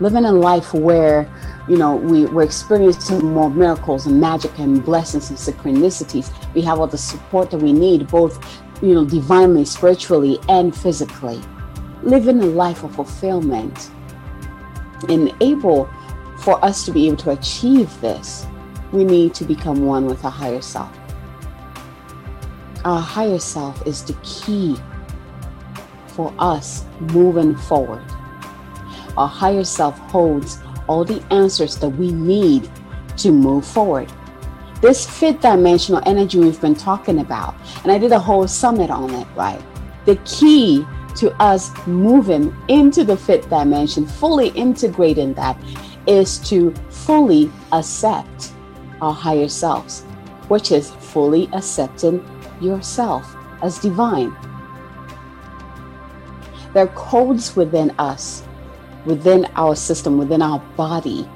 [0.00, 1.30] Living a life where,
[1.68, 6.32] you know, we, we're experiencing more miracles and magic and blessings and synchronicities.
[6.54, 11.40] We have all the support that we need, both, you know, divinely, spiritually, and physically
[12.06, 13.90] living a life of fulfillment.
[15.08, 15.90] And able
[16.38, 18.46] for us to be able to achieve this,
[18.92, 20.96] we need to become one with our higher self.
[22.84, 24.76] Our higher self is the key
[26.16, 28.02] for us moving forward.
[29.16, 32.68] Our higher self holds all the answers that we need
[33.18, 34.10] to move forward.
[34.80, 39.14] This fifth dimensional energy we've been talking about, and I did a whole summit on
[39.14, 39.62] it, right?
[40.06, 40.86] The key
[41.16, 45.58] to us moving into the fifth dimension, fully integrating that,
[46.06, 48.52] is to fully accept
[49.00, 50.02] our higher selves,
[50.48, 52.24] which is fully accepting
[52.60, 54.34] yourself as divine.
[56.76, 58.42] There are codes within us,
[59.06, 61.26] within our system, within our body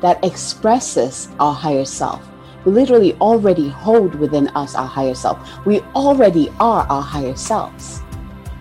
[0.00, 2.22] that expresses our higher self.
[2.64, 5.36] We literally already hold within us our higher self.
[5.66, 8.02] We already are our higher selves.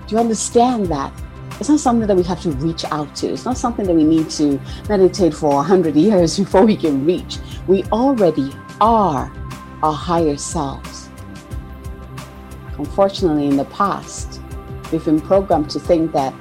[0.08, 1.14] Do you understand that?
[1.60, 3.28] It's not something that we have to reach out to.
[3.28, 4.60] It's not something that we need to
[4.90, 7.38] meditate for 100 years before we can reach.
[7.68, 9.32] We already are
[9.84, 11.12] our higher selves.
[12.76, 14.35] Unfortunately, in the past,
[14.92, 16.34] we've been programmed to think that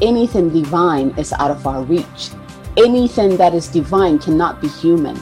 [0.00, 2.30] anything divine is out of our reach.
[2.76, 5.16] Anything that is divine cannot be human.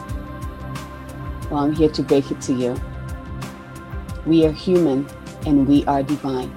[1.51, 2.77] Well, I'm here to break it to you.
[4.27, 5.09] We are human
[5.47, 6.53] and we are divine.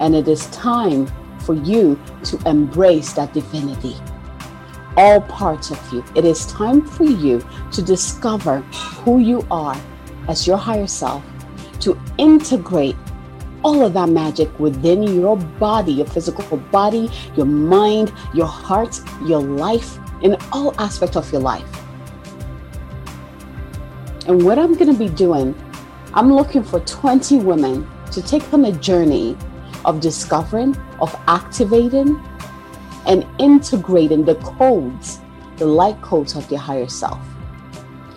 [0.00, 1.10] And it is time
[1.40, 3.96] for you to embrace that divinity.
[4.96, 6.04] All parts of you.
[6.14, 8.60] It is time for you to discover
[9.02, 9.76] who you are
[10.28, 11.22] as your higher self,
[11.80, 12.96] to integrate
[13.64, 19.40] all of that magic within your body, your physical body, your mind, your heart, your
[19.40, 21.68] life, in all aspects of your life.
[24.26, 25.54] And what I'm going to be doing,
[26.14, 29.36] I'm looking for 20 women to take on a journey
[29.84, 32.22] of discovering, of activating,
[33.06, 35.20] and integrating the codes,
[35.56, 37.20] the light codes of your higher self.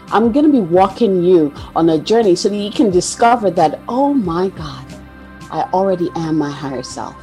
[0.10, 3.82] I'm going to be walking you on a journey so that you can discover that,
[3.90, 4.87] oh my God,
[5.52, 7.16] I already am my higher self.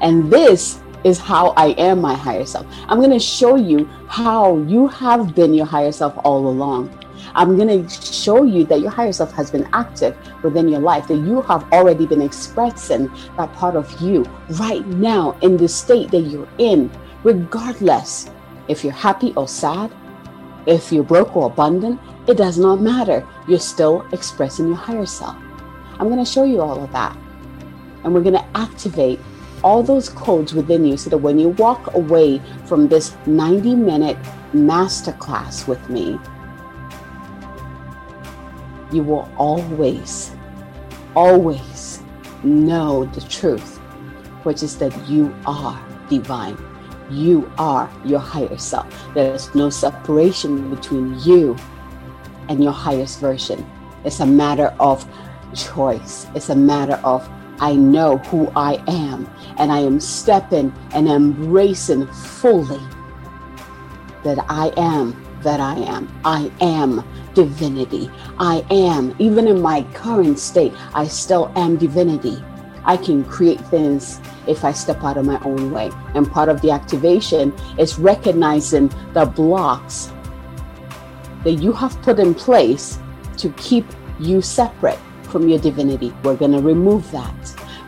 [0.00, 2.66] And this is how I am my higher self.
[2.88, 6.94] I'm going to show you how you have been your higher self all along.
[7.34, 11.08] I'm going to show you that your higher self has been active within your life,
[11.08, 16.10] that you have already been expressing that part of you right now in the state
[16.10, 16.90] that you're in,
[17.22, 18.30] regardless
[18.68, 19.92] if you're happy or sad,
[20.66, 23.26] if you're broke or abundant, it does not matter.
[23.46, 25.36] You're still expressing your higher self.
[25.98, 27.16] I'm going to show you all of that.
[28.04, 29.20] And we're going to activate
[29.62, 34.16] all those codes within you so that when you walk away from this 90 minute
[34.52, 36.18] masterclass with me,
[38.92, 40.30] you will always,
[41.14, 42.00] always
[42.42, 43.78] know the truth,
[44.44, 46.56] which is that you are divine.
[47.10, 48.86] You are your higher self.
[49.14, 51.56] There's no separation between you
[52.48, 53.64] and your highest version.
[54.04, 55.06] It's a matter of
[55.54, 56.26] choice.
[56.34, 57.28] It's a matter of
[57.60, 59.28] I know who I am,
[59.58, 62.80] and I am stepping and embracing fully
[64.24, 66.12] that I am that I am.
[66.24, 67.04] I am
[67.34, 68.10] divinity.
[68.38, 72.42] I am, even in my current state, I still am divinity.
[72.84, 75.90] I can create things if I step out of my own way.
[76.14, 80.10] And part of the activation is recognizing the blocks
[81.44, 82.98] that you have put in place
[83.36, 83.84] to keep
[84.18, 84.98] you separate
[85.28, 86.12] from your divinity.
[86.22, 87.34] We're going to remove that.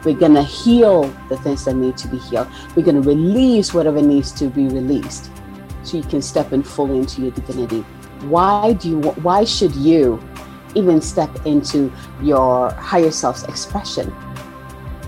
[0.05, 2.49] We're going to heal the things that need to be healed.
[2.75, 5.31] We're going to release whatever needs to be released
[5.83, 7.81] so you can step in fully into your divinity.
[8.23, 10.23] Why do you why should you
[10.75, 14.15] even step into your higher self's expression?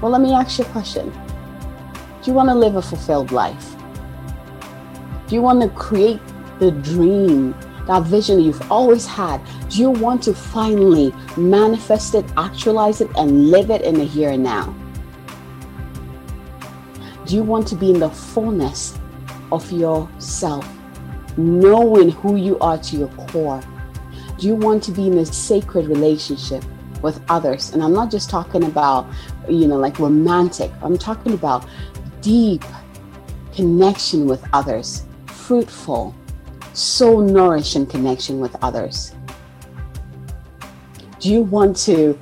[0.01, 1.11] Well, let me ask you a question.
[1.11, 3.75] Do you want to live a fulfilled life?
[5.27, 6.21] Do you want to create
[6.59, 7.55] the dream
[7.87, 9.41] that vision you've always had?
[9.69, 14.31] Do you want to finally manifest it, actualize it, and live it in the here
[14.31, 14.75] and now?
[17.27, 18.99] Do you want to be in the fullness
[19.51, 20.69] of yourself,
[21.37, 23.63] knowing who you are to your core?
[24.39, 26.65] Do you want to be in a sacred relationship
[27.01, 27.73] with others?
[27.73, 29.07] And I'm not just talking about,
[29.49, 31.67] you know, like romantic, I'm talking about
[32.21, 32.65] deep
[33.55, 36.15] connection with others, fruitful,
[36.73, 39.15] soul nourishing connection with others?
[41.21, 42.19] Do you want to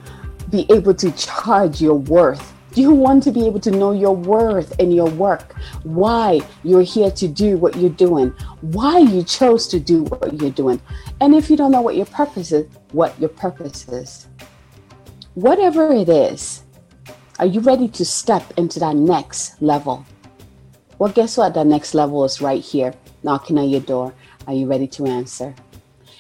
[0.51, 2.55] be able to charge your worth?
[2.73, 5.57] Do you want to be able to know your worth and your work?
[5.83, 8.29] Why you're here to do what you're doing?
[8.61, 10.81] Why you chose to do what you're doing?
[11.21, 14.29] And if you don't know what your purpose is, what your purpose is.
[15.35, 16.63] Whatever it is,
[17.41, 20.05] are you ready to step into that next level?
[20.99, 21.55] Well, guess what?
[21.55, 22.93] That next level is right here,
[23.23, 24.15] knocking on your door.
[24.47, 25.55] Are you ready to answer?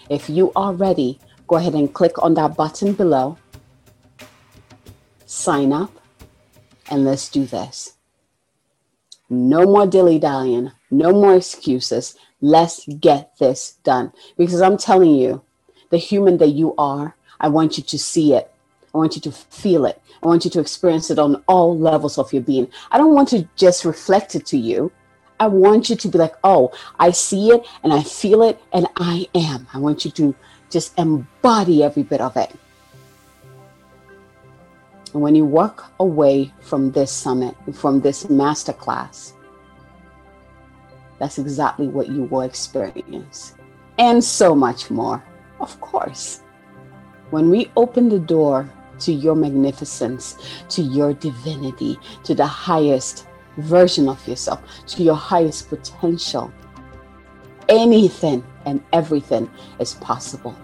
[0.09, 3.39] If you are ready, go ahead and click on that button below.
[5.27, 5.93] Sign up
[6.91, 7.95] and let's do this.
[9.29, 12.17] No more dilly dallying, no more excuses.
[12.41, 14.13] Let's get this done.
[14.37, 15.43] Because I'm telling you,
[15.91, 18.51] the human that you are, I want you to see it.
[18.93, 20.03] I want you to feel it.
[20.23, 22.69] I want you to experience it on all levels of your being.
[22.91, 24.91] I don't want to just reflect it to you.
[25.41, 28.87] I want you to be like, oh, I see it and I feel it and
[28.97, 29.67] I am.
[29.73, 30.35] I want you to
[30.69, 32.55] just embody every bit of it.
[35.15, 39.33] And when you walk away from this summit, from this masterclass,
[41.19, 43.55] that's exactly what you will experience.
[43.99, 45.25] And so much more,
[45.59, 46.43] of course.
[47.31, 48.71] When we open the door
[49.01, 50.37] to your magnificence,
[50.69, 53.27] to your divinity, to the highest
[53.59, 56.53] version of yourself, to your highest potential.
[57.69, 60.57] Anything and everything is possible.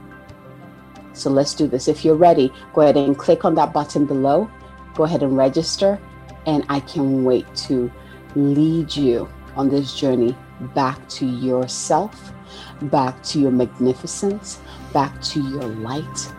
[1.13, 1.89] So let's do this.
[1.89, 4.51] If you're ready, go ahead and click on that button below.
[4.95, 5.99] Go ahead and register.
[6.47, 7.91] And I can wait to
[8.35, 10.37] lead you on this journey
[10.75, 12.33] back to yourself,
[12.83, 14.61] back to your magnificence,
[14.93, 16.33] back to your light,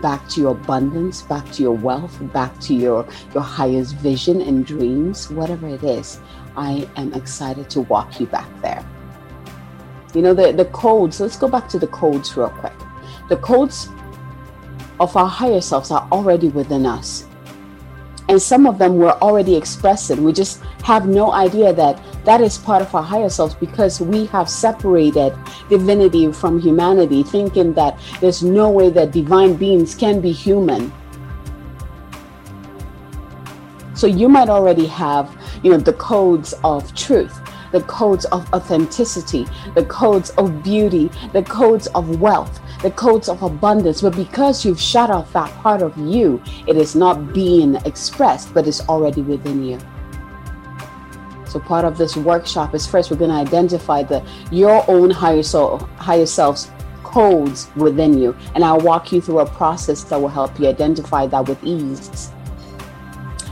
[0.00, 4.66] back to your abundance, back to your wealth, back to your, your highest vision and
[4.66, 6.20] dreams, whatever it is,
[6.56, 8.84] I am excited to walk you back there.
[10.14, 12.74] You know, the, the codes, let's go back to the codes real quick.
[13.28, 13.88] The codes
[15.00, 17.26] of our higher selves are already within us.
[18.28, 20.10] And some of them were already expressed.
[20.10, 24.26] We just have no idea that that is part of our higher selves because we
[24.26, 25.34] have separated
[25.68, 30.92] divinity from humanity, thinking that there's no way that divine beings can be human.
[33.94, 37.40] So you might already have, you know, the codes of truth
[37.74, 43.42] the codes of authenticity, the codes of beauty, the codes of wealth, the codes of
[43.42, 44.02] abundance.
[44.02, 48.68] But because you've shut off that part of you, it is not being expressed, but
[48.68, 49.78] it's already within you.
[51.46, 55.42] So part of this workshop is first we're going to identify the your own higher
[55.42, 56.70] soul, higher self's
[57.02, 61.26] codes within you, and I'll walk you through a process that will help you identify
[61.28, 62.32] that with ease.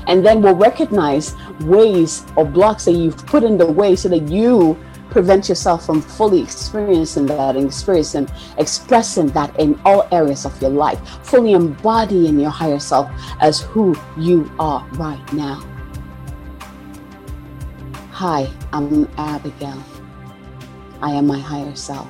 [0.08, 4.28] And then we'll recognize ways or blocks that you've put in the way so that
[4.28, 4.76] you
[5.12, 8.26] prevent yourself from fully experiencing that and experiencing
[8.58, 13.10] expressing that in all areas of your life fully embodying your higher self
[13.40, 15.62] as who you are right now.
[18.10, 19.82] Hi i'm abigail.
[21.02, 22.08] I am my higher self.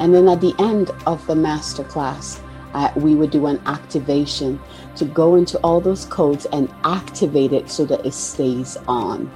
[0.00, 2.40] And then at the end of the master class
[2.74, 4.60] uh, we would do an activation
[4.96, 9.30] to go into all those codes and activate it so that it stays on.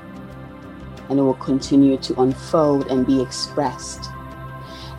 [1.09, 4.11] And it will continue to unfold and be expressed.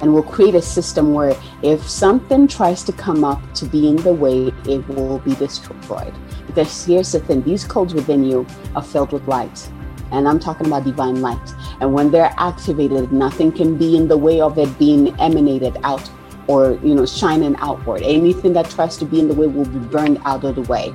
[0.01, 3.97] And we'll create a system where if something tries to come up to be in
[3.97, 6.13] the way, it will be destroyed.
[6.47, 9.69] Because here's the thing these codes within you are filled with light.
[10.11, 11.53] And I'm talking about divine light.
[11.81, 16.09] And when they're activated, nothing can be in the way of it being emanated out
[16.49, 18.01] or you know shining outward.
[18.01, 20.93] Anything that tries to be in the way will be burned out of the way.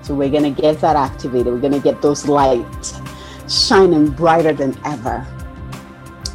[0.00, 1.52] So we're going to get that activated.
[1.52, 2.94] We're going to get those lights
[3.48, 5.26] shining brighter than ever.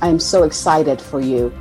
[0.02, 1.52] I'm so excited for you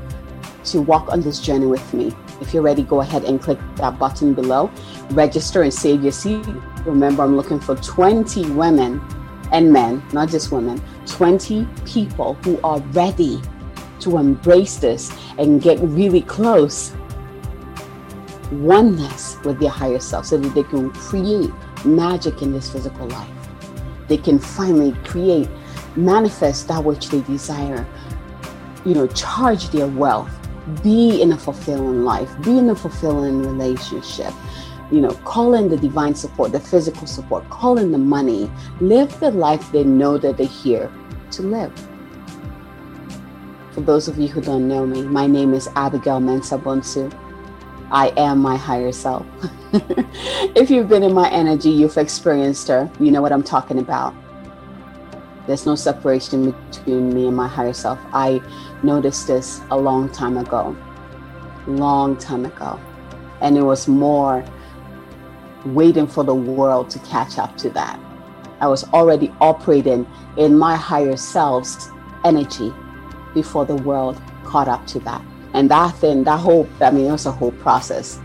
[0.64, 2.12] to walk on this journey with me.
[2.42, 4.70] If you're ready go ahead and click that button below.
[5.10, 6.46] Register and save your seat.
[6.84, 9.00] Remember i'm looking for 20 women
[9.52, 13.40] and men not just women 20 people who are ready
[14.00, 16.94] to embrace this and get really close
[18.52, 21.50] oneness with their higher self so that they can create
[21.84, 23.30] magic in this physical life.
[24.08, 25.48] They can finally create,
[25.96, 27.86] manifest that which they desire,
[28.84, 30.30] you know, charge their wealth,
[30.82, 34.32] be in a fulfilling life, be in a fulfilling relationship,
[34.90, 39.18] you know, call in the divine support, the physical support, call in the money, live
[39.20, 40.90] the life they know that they're here
[41.32, 41.87] to live.
[43.78, 47.16] For those of you who don't know me, my name is Abigail Mensa Bonsu.
[47.92, 49.24] I am my higher self.
[50.56, 52.90] if you've been in my energy, you've experienced her.
[52.98, 54.16] You know what I'm talking about.
[55.46, 58.00] There's no separation between me and my higher self.
[58.12, 58.40] I
[58.82, 60.76] noticed this a long time ago.
[61.68, 62.80] Long time ago.
[63.40, 64.44] And it was more
[65.66, 68.00] waiting for the world to catch up to that.
[68.60, 70.04] I was already operating
[70.36, 71.90] in my higher self's
[72.24, 72.74] energy
[73.42, 75.22] before the world caught up to that.
[75.54, 78.20] And that thing, that whole, I mean, it was a whole process.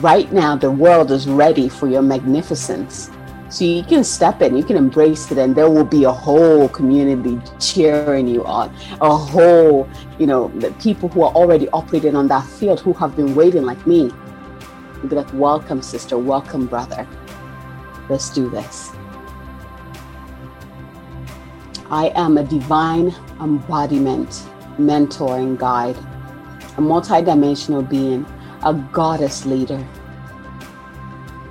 [0.00, 3.10] Right now, the world is ready for your magnificence.
[3.50, 6.68] So you can step in, you can embrace it, and there will be a whole
[6.70, 8.74] community cheering you on.
[9.00, 9.86] A whole,
[10.18, 13.64] you know, the people who are already operating on that field who have been waiting
[13.64, 14.10] like me.
[14.96, 17.06] You'll be like, welcome, sister, welcome, brother.
[18.08, 18.90] Let's do this.
[21.92, 24.44] I am a divine embodiment,
[24.78, 25.98] mentor, and guide,
[26.78, 28.24] a multidimensional being,
[28.62, 29.86] a goddess leader.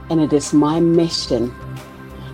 [0.10, 1.54] And it is my mission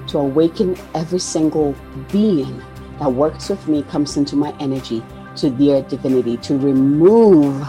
[0.08, 1.76] to awaken every single
[2.10, 2.64] being
[3.00, 5.04] that works with me, comes into my energy
[5.36, 7.60] to their divinity, to remove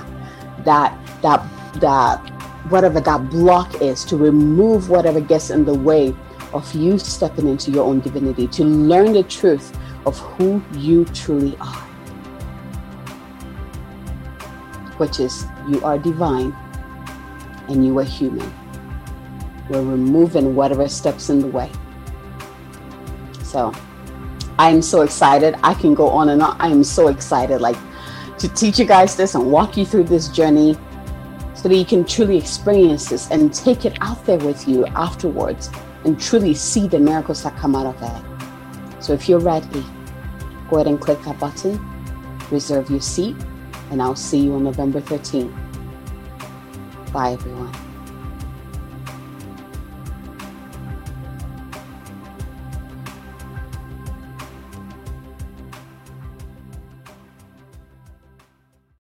[0.65, 1.45] that, that,
[1.81, 2.19] that,
[2.69, 6.15] whatever that block is, to remove whatever gets in the way
[6.53, 9.77] of you stepping into your own divinity, to learn the truth
[10.09, 11.83] of who you truly are,
[14.97, 16.57] which is you are divine
[17.69, 18.51] and you are human.
[19.69, 21.71] We're removing whatever steps in the way.
[23.43, 23.75] So
[24.59, 25.57] I'm so excited.
[25.63, 26.57] I can go on and on.
[26.59, 27.77] I am so excited, like
[28.39, 30.75] to teach you guys this and walk you through this journey
[31.55, 35.71] so that you can truly experience this and take it out there with you afterwards
[36.05, 39.03] and truly see the miracles that come out of it.
[39.03, 39.85] So if you're ready,
[40.69, 41.81] go ahead and click that button,
[42.51, 43.37] reserve your seat,
[43.91, 45.53] And I'll see you on November 13th.
[47.13, 47.88] Bye, everyone.